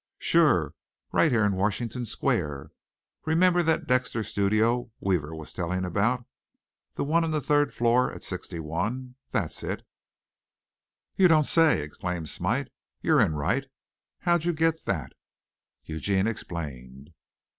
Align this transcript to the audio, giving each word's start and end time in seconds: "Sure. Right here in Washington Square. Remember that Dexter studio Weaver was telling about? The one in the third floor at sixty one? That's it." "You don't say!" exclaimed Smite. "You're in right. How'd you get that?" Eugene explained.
"Sure. 0.17 0.73
Right 1.11 1.31
here 1.31 1.43
in 1.45 1.53
Washington 1.53 2.05
Square. 2.05 2.71
Remember 3.25 3.61
that 3.61 3.85
Dexter 3.85 4.23
studio 4.23 4.89
Weaver 4.99 5.35
was 5.35 5.53
telling 5.53 5.85
about? 5.85 6.25
The 6.95 7.03
one 7.03 7.23
in 7.23 7.29
the 7.29 7.39
third 7.39 7.71
floor 7.71 8.11
at 8.11 8.23
sixty 8.23 8.59
one? 8.59 9.13
That's 9.29 9.61
it." 9.61 9.83
"You 11.15 11.27
don't 11.27 11.43
say!" 11.45 11.83
exclaimed 11.83 12.29
Smite. 12.29 12.69
"You're 13.03 13.21
in 13.21 13.35
right. 13.35 13.67
How'd 14.21 14.43
you 14.43 14.53
get 14.53 14.85
that?" 14.85 15.13
Eugene 15.85 16.25
explained. 16.25 17.11